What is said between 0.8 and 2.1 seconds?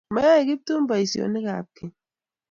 poisyonik ap keny.